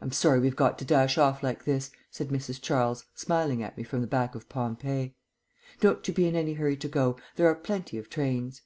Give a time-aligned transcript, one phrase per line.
[0.00, 2.58] "I'm sorry we've got to dash off like this," said Mrs.
[2.58, 5.14] Charles, smiling at me from the back of Pompey.
[5.78, 7.18] "Don't you be in any hurry to go.
[7.34, 8.62] There are plenty of trains."